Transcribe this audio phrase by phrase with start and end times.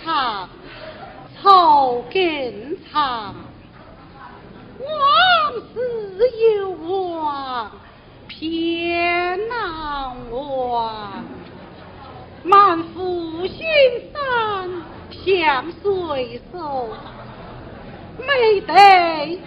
[0.00, 0.48] 草
[2.12, 3.34] 根长。
[4.80, 4.88] 往
[5.74, 5.80] 事
[6.56, 7.70] 有忘，
[8.26, 11.24] 偏难忘。
[12.44, 13.58] 满腹心
[14.12, 14.70] 酸
[15.10, 16.88] 向谁诉？
[18.18, 19.40] 没得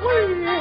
[0.00, 0.57] 棍儿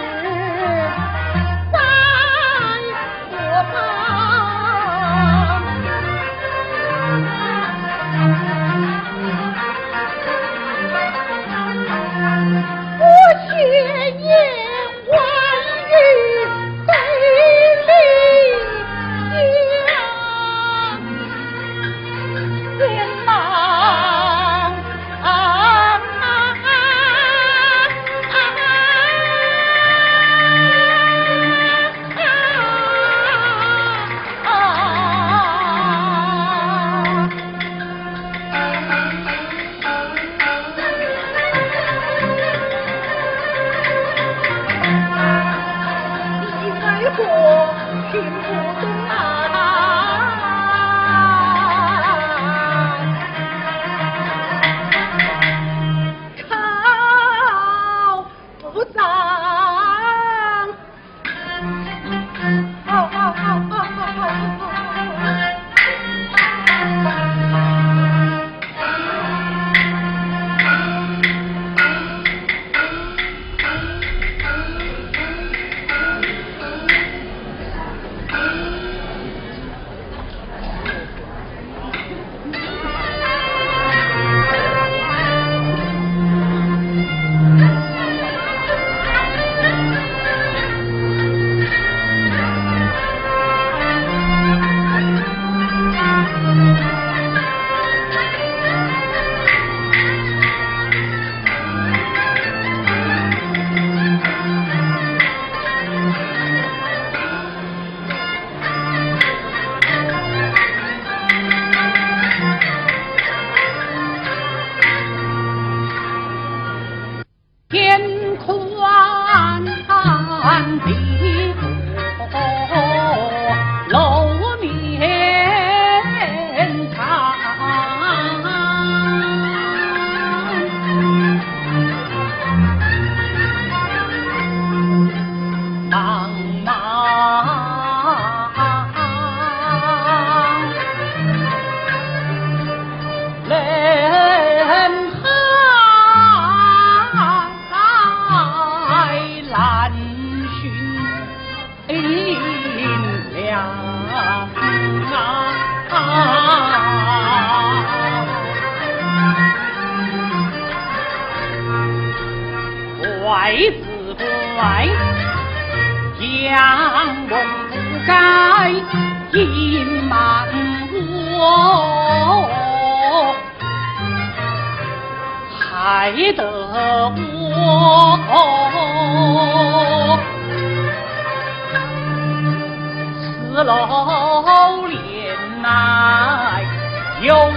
[187.22, 187.57] 原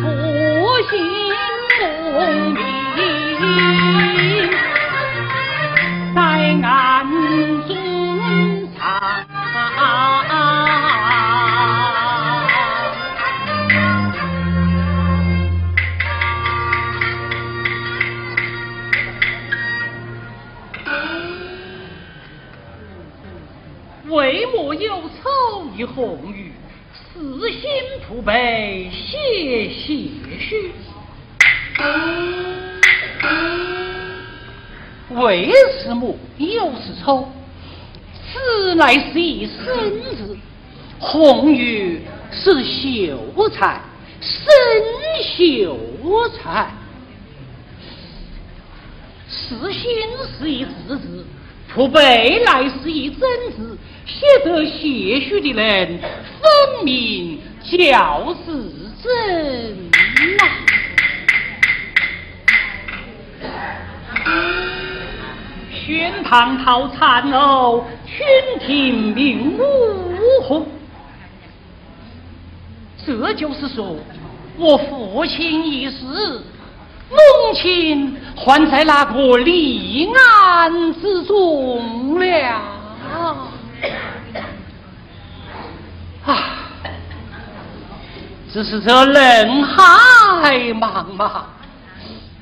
[0.00, 0.06] 父
[0.88, 0.92] 心
[1.78, 1.82] 不
[2.54, 2.58] 明，
[6.14, 6.18] 在
[6.62, 6.68] 暗
[7.66, 7.70] 中
[8.78, 8.80] 藏。
[24.08, 25.28] 为莫有仇
[25.76, 26.49] 于红玉？
[27.20, 27.60] 自心
[28.08, 30.08] 不备，谢谢
[30.38, 30.72] 许。
[35.10, 37.28] 为什么又是抽？
[38.32, 39.66] 此乃是一生
[40.16, 40.34] 子，
[40.98, 42.00] 红玉
[42.32, 43.18] 是秀
[43.50, 43.82] 才，
[44.22, 44.42] 生
[45.22, 45.76] 秀
[46.38, 46.70] 才。
[49.28, 49.82] 此心
[50.38, 51.26] 是一字字，
[51.74, 53.20] 不备乃是一真
[53.52, 53.76] 字。
[54.12, 55.98] 写得些许的人，
[56.42, 57.76] 分明就
[58.44, 58.44] 是
[59.02, 59.90] 真
[60.36, 60.42] 呐！
[65.72, 68.18] 宣堂讨残哦，群
[68.66, 70.66] 庭明武红。
[73.06, 73.96] 这就是说，
[74.58, 76.42] 我父亲一死，
[77.10, 77.16] 母
[77.54, 83.49] 亲还在那个立案之中了。
[86.30, 86.56] 啊！
[88.52, 91.30] 只是这人海茫茫，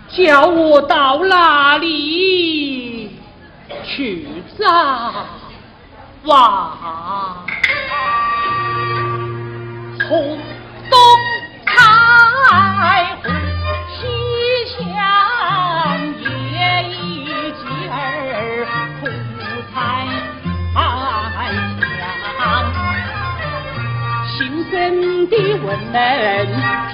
[0.09, 3.19] 叫我到哪里
[3.85, 4.27] 去
[4.59, 5.13] 找？
[6.25, 6.73] 哇！
[10.01, 10.39] 从
[25.31, 26.47] 的文能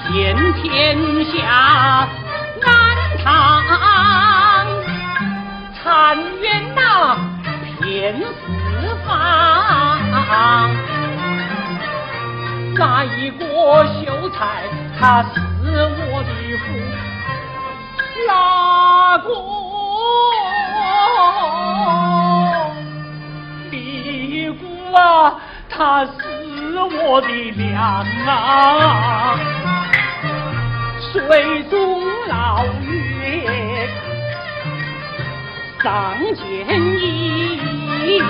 [0.07, 2.07] 天天下
[2.61, 2.65] 南
[3.23, 3.25] 唐
[5.73, 7.17] 残垣呐
[7.81, 9.75] 遍四方。
[12.95, 13.45] 哪一个
[13.85, 14.63] 秀才
[14.99, 15.29] 他是
[16.11, 16.63] 我的夫
[18.27, 19.27] 哪个
[23.71, 25.39] 比姑啊
[25.69, 29.37] 他是我的娘啊，
[30.99, 33.87] 水中老月
[35.81, 36.43] 上见
[36.99, 38.23] 影，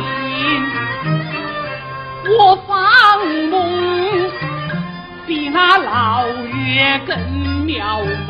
[2.37, 2.75] 我方
[3.49, 3.53] 梦
[5.25, 7.17] 比那老月更
[7.65, 8.29] 渺茫。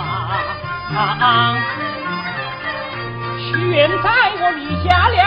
[3.38, 4.08] 现在
[4.40, 5.18] 我立下了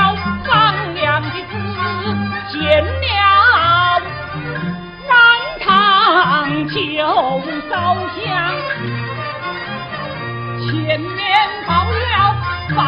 [0.47, 0.49] 放
[0.95, 1.18] 粮
[7.21, 8.55] 唐就烧香，
[10.71, 11.19] 前面
[11.67, 12.37] 跑了
[12.77, 12.79] 发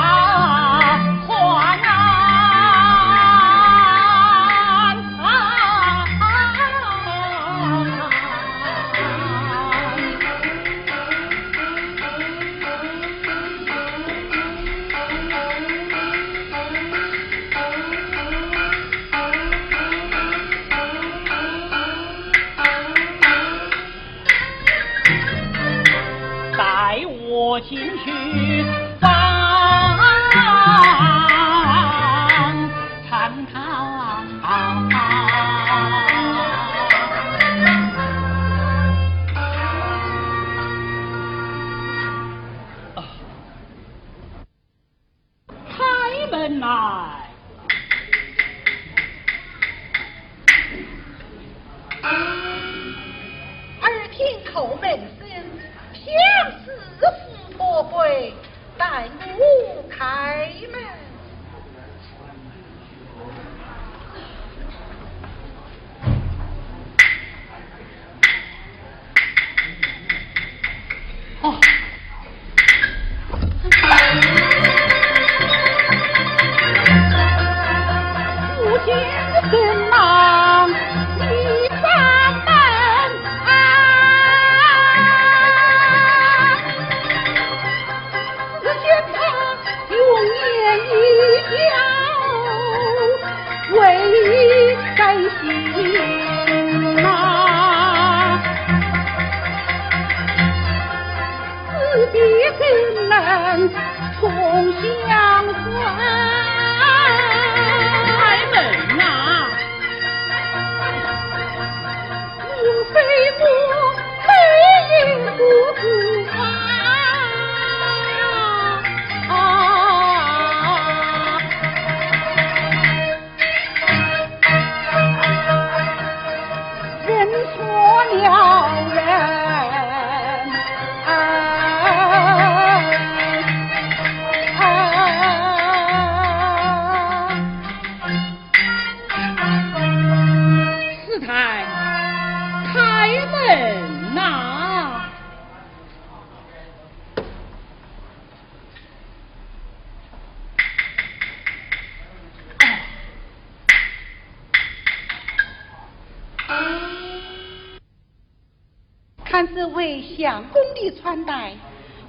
[159.71, 161.53] 看这位相公的穿戴，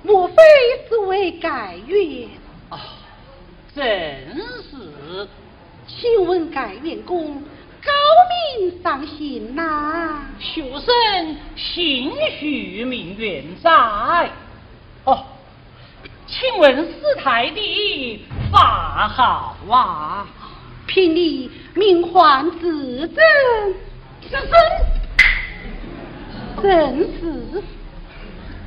[0.03, 0.35] 莫非
[0.89, 2.27] 是为改元？
[2.69, 2.77] 哦，
[3.75, 5.27] 正是。
[5.87, 7.41] 请问改元公
[7.83, 7.91] 高
[8.57, 13.69] 明上行呐、学生姓徐名元在。
[15.03, 15.25] 哦，
[16.27, 20.27] 请问师太的法号啊？
[20.87, 23.15] 凭你名唤自证，
[24.23, 24.90] 是真。
[26.61, 27.63] 正是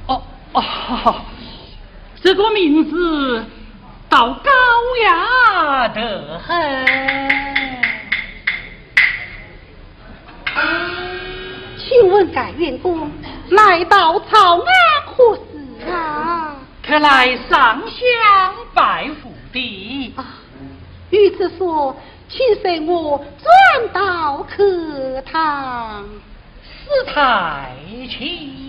[0.08, 0.22] 哦
[0.52, 1.14] 哦，
[2.22, 3.44] 这个名字
[4.08, 4.50] 倒高
[5.04, 6.54] 雅得很。
[11.78, 13.10] 请问改元公
[13.50, 14.66] 来到曹安
[15.06, 16.56] 何事啊？
[16.84, 20.12] 可来上香拜福的。
[20.16, 20.24] 啊，
[21.10, 21.96] 与此说，
[22.28, 26.04] 请随我转到客堂。
[26.85, 27.75] 姿态
[28.11, 28.63] 奇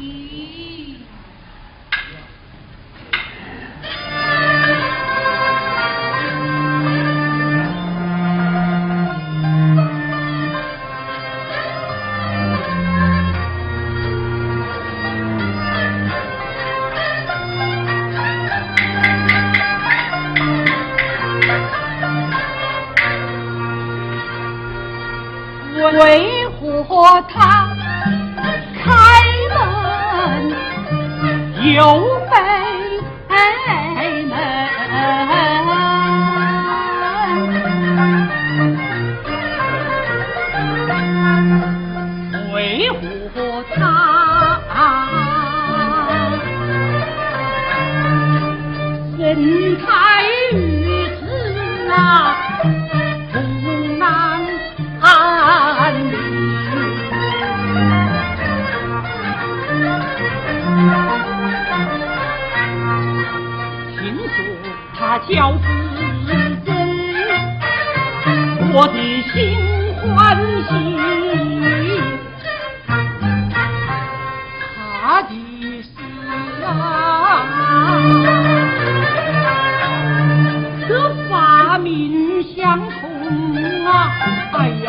[81.78, 84.12] 命相同啊！
[84.54, 84.88] 哎呀，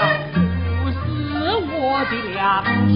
[0.82, 0.96] 不是
[1.72, 1.74] 我
[2.10, 2.38] 的良
[2.88, 2.94] 心，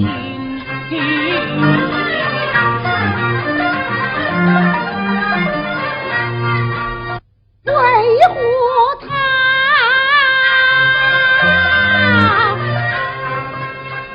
[7.65, 7.71] 为
[8.29, 8.31] 何
[9.01, 9.03] 他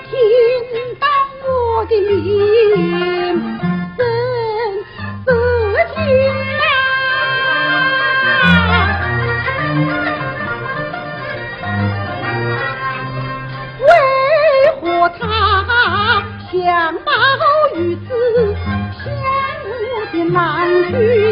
[0.09, 0.13] 听
[0.99, 1.03] 到
[1.43, 1.49] 我
[1.85, 2.54] 的名？
[20.31, 21.24] 满地。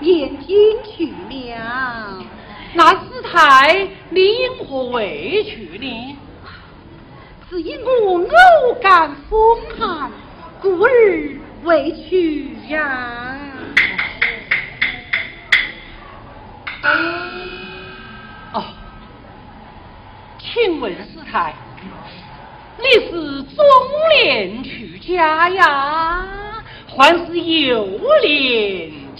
[0.00, 2.22] 眼睛去了。
[2.74, 6.18] 那师太，你因何未去呢？
[7.48, 10.10] 只因我偶感风寒，
[10.60, 10.90] 故而
[11.64, 13.38] 未去呀。
[18.52, 18.64] 哦，
[20.38, 21.54] 请问师太，
[22.78, 23.64] 你是中
[24.12, 26.26] 年去家呀，
[26.94, 27.86] 还是幼
[28.22, 29.05] 年？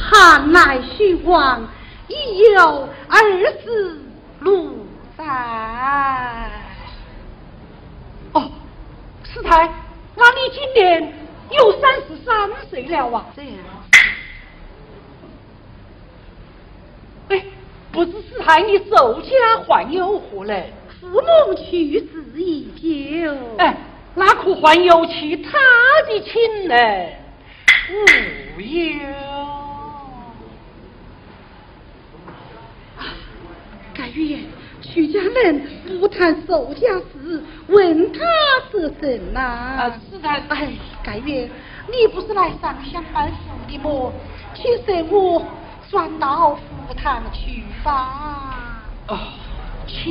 [0.00, 1.68] 寒来虚妄，
[2.08, 3.18] 已有二
[3.62, 4.00] 十
[4.40, 4.74] 六
[5.16, 5.24] 载。
[8.32, 8.50] 哦，
[9.24, 9.70] 师太，
[10.16, 11.12] 那你今年
[11.50, 13.26] 有三十三岁了啊？
[13.36, 13.52] 这样。
[17.28, 17.44] 哎，
[17.92, 19.30] 不知师太你周家
[19.68, 20.72] 还有何嘞？
[21.00, 22.64] 父母去世已
[23.22, 23.36] 久。
[23.58, 23.76] 哎，
[24.14, 25.58] 那可还有其他
[26.08, 27.12] 的亲人？
[28.56, 29.29] 无有。
[34.12, 34.38] 该月
[34.80, 35.62] 徐家人
[36.00, 38.18] 不谈寿家事，问他
[38.72, 39.40] 是甚呐？
[39.40, 40.28] 啊，是的。
[40.28, 40.72] 哎，
[41.04, 41.48] 盖月，
[41.86, 44.12] 你不是来上香拜佛的么？
[44.54, 45.46] 请随我
[45.88, 48.82] 转到福堂去吧。
[49.06, 49.16] 哦，
[49.86, 50.10] 去。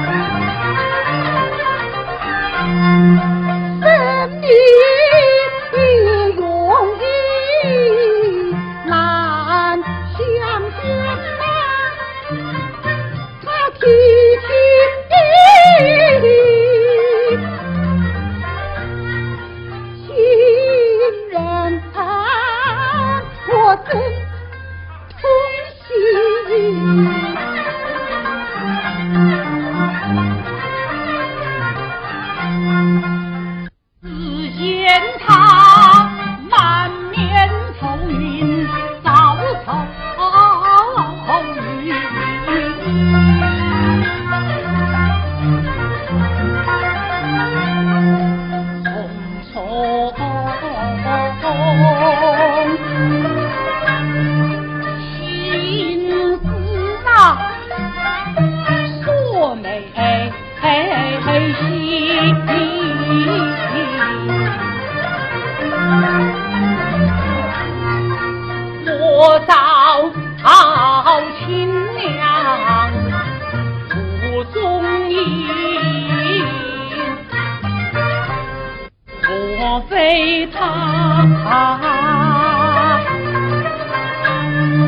[80.01, 81.79] 为他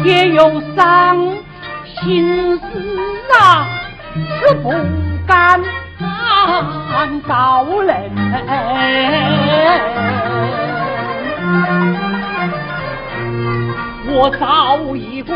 [0.04, 1.15] 也有伤
[1.86, 2.62] 心事
[3.32, 3.67] 啊，
[4.39, 4.73] 是不
[5.28, 5.62] 敢
[7.28, 8.12] 招人。
[14.15, 15.32] 我找一个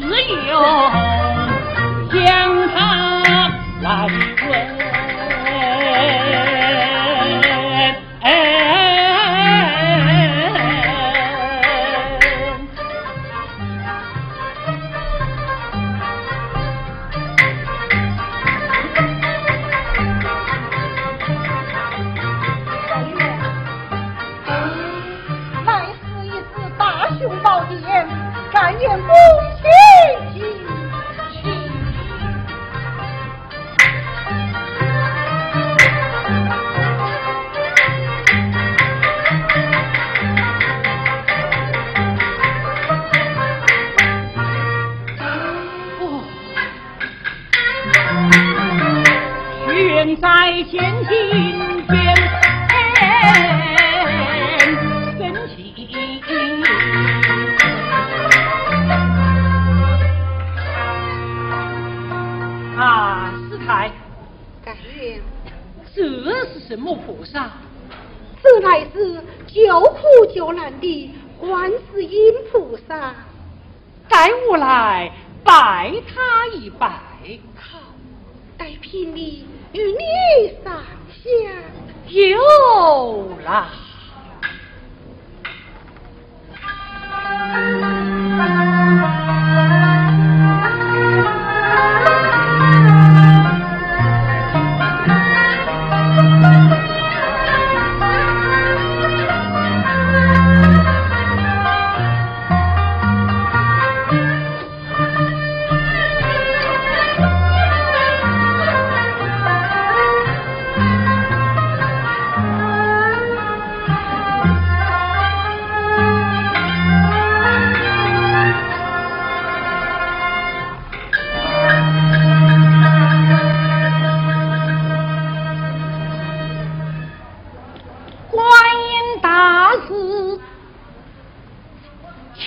[0.00, 0.08] 自
[0.48, 0.56] 由，
[2.10, 2.24] 将
[2.74, 2.78] 他
[3.82, 4.06] 来
[4.48, 4.77] 问。
[74.48, 75.12] 我来
[75.44, 76.98] 拜他一拜。
[78.56, 80.82] 待聘礼与你上
[81.12, 81.28] 下
[82.08, 83.68] 有了。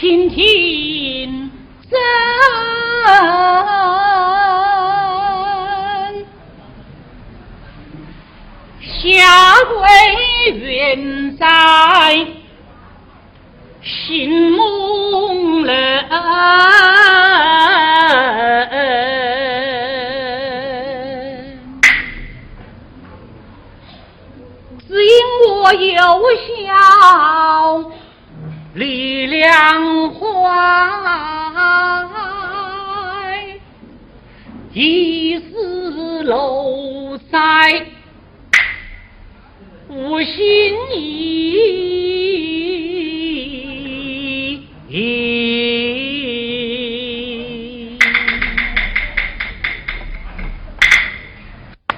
[0.02, 1.52] 倾听
[1.88, 1.94] 声，
[8.82, 9.78] 下跪
[10.54, 11.46] 愿在
[13.84, 16.04] 心梦人，
[24.88, 25.12] 只因
[25.52, 25.94] 我有
[26.66, 26.72] 孝。
[28.74, 30.22] 李良怀，
[34.72, 37.86] 一时漏在。
[39.90, 41.52] 无心意，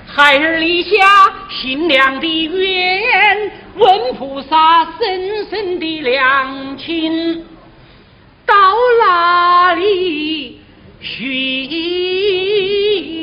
[0.08, 0.90] 孩儿立下
[1.52, 7.46] 新娘的愿，问菩萨深深的良情
[8.46, 8.54] 到
[9.02, 10.60] 哪里
[11.02, 13.23] 寻？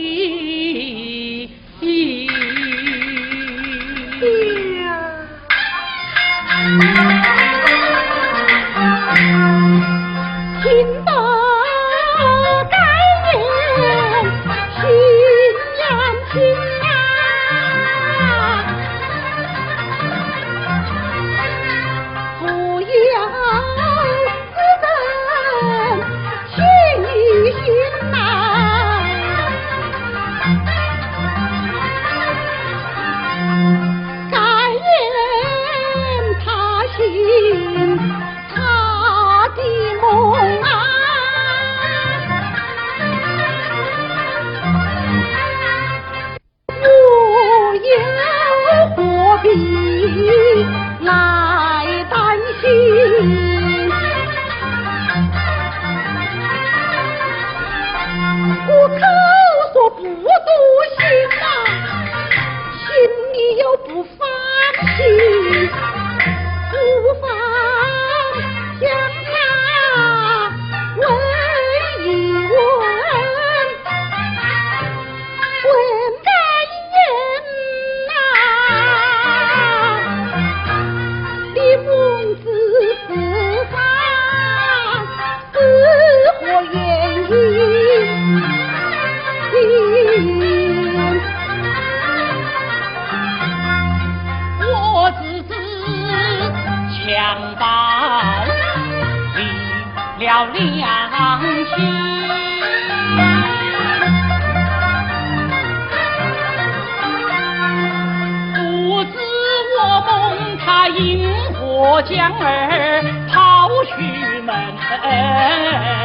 [112.02, 115.99] 将儿抛去门，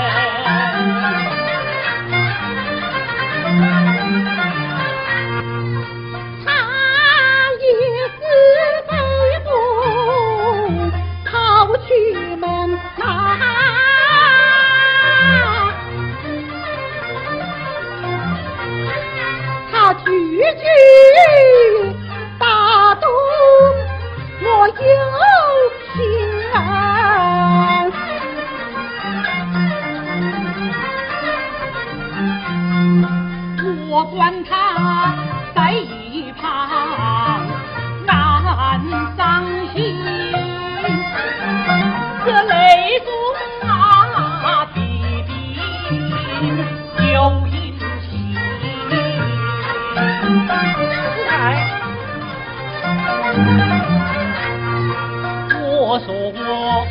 [55.96, 56.86] 我说我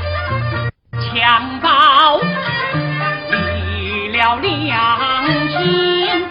[0.98, 2.18] 强盗
[3.28, 6.24] 离了良心。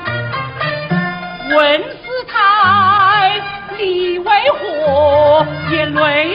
[1.52, 1.86] 文师
[2.28, 3.40] 太，
[3.78, 6.33] 你为何眼泪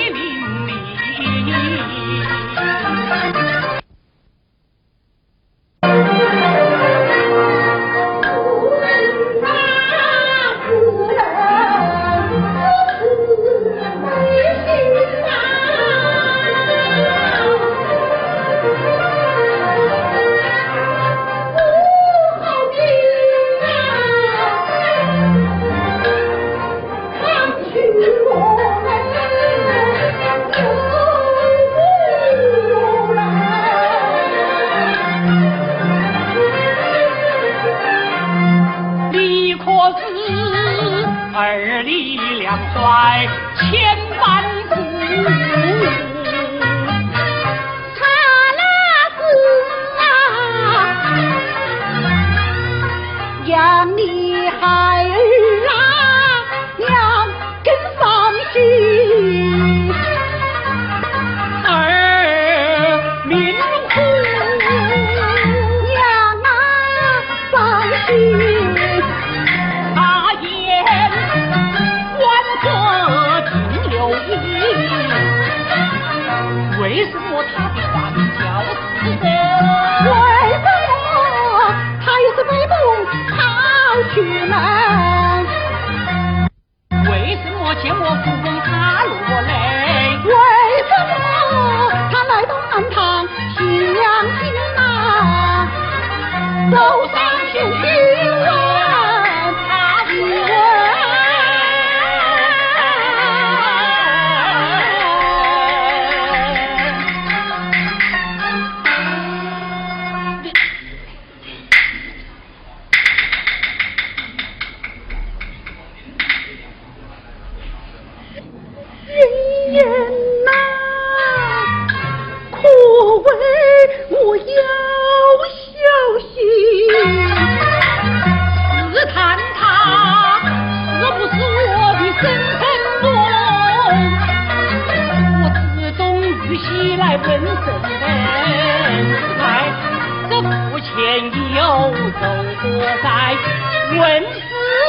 [143.98, 144.28] 问姿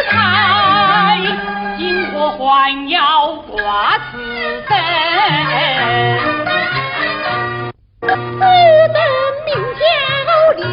[0.07, 1.17] 态，
[1.77, 2.39] 金火还
[2.89, 4.17] 要挂此
[4.69, 4.71] 灯。
[8.01, 8.97] 此灯
[9.45, 9.81] 名叫
[10.57, 10.63] 刘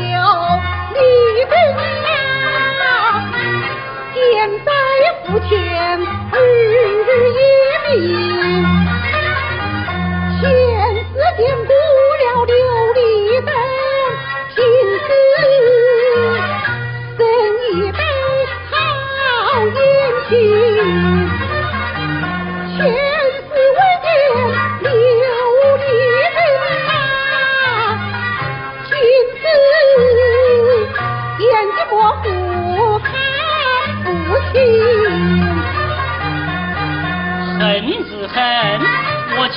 [0.92, 0.98] 绿
[1.48, 1.52] 灯
[2.04, 2.84] 呀，
[4.12, 4.14] 点
[4.64, 4.68] 在
[5.24, 5.50] 府前
[6.32, 6.36] 日
[7.06, 7.40] 日夜
[7.88, 7.94] 明。
[10.40, 10.44] 前
[10.94, 12.65] 世点不了柳。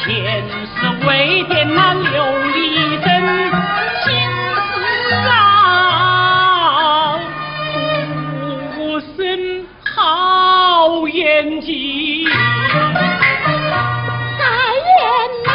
[0.10, 0.44] 天
[0.76, 2.02] 是为天那琉
[2.52, 3.08] 璃灯，
[4.02, 4.08] 心
[4.74, 4.74] 思
[5.30, 7.20] 啊，
[8.76, 9.16] 无声
[9.86, 11.72] 好眼睛。
[14.40, 14.44] 哎
[14.98, 15.04] 呀
[15.46, 15.48] 妈，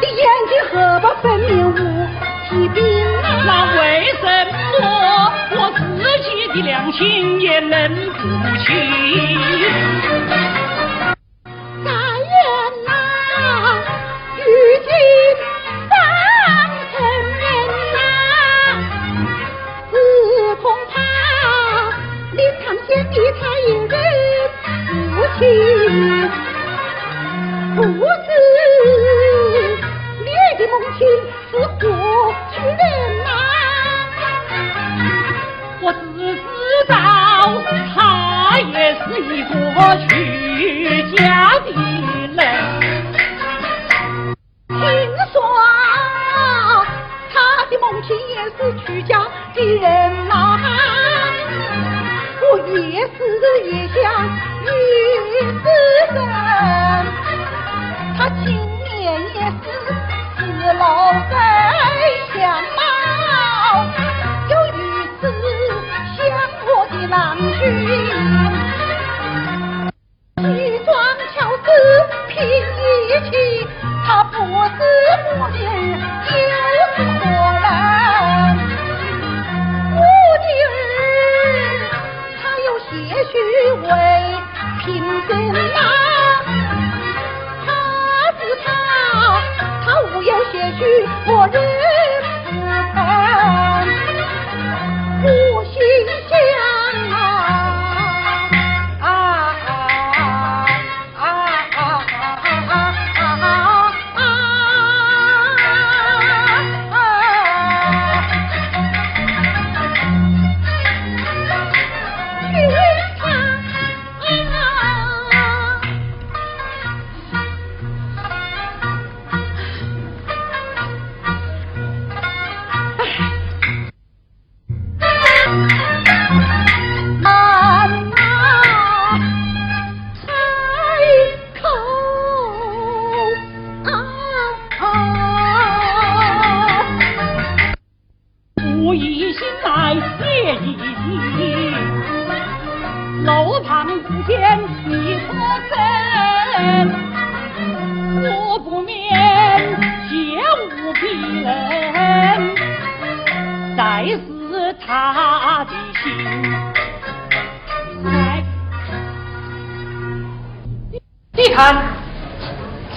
[0.00, 1.72] 你眼睛何不分明无
[2.50, 2.78] 疾病？
[3.46, 3.80] 那为
[4.20, 4.24] 什
[4.80, 4.84] 么
[5.52, 8.18] 我自己的良心也能不
[8.64, 8.68] 清？
[84.92, 85.99] 心中难。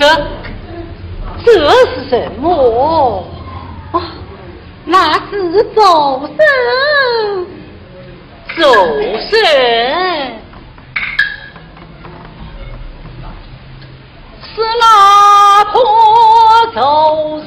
[0.03, 0.09] 这
[1.45, 1.51] 这
[1.85, 3.25] 是什么？
[3.93, 4.01] 哦，
[4.83, 6.37] 那是走神，
[8.57, 8.63] 走
[9.29, 9.31] 神，
[14.43, 14.83] 是老
[15.71, 15.73] 婆
[16.75, 17.39] 走。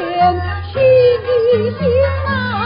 [0.00, 0.42] 天
[0.72, 1.90] 心一心
[2.24, 2.59] 呐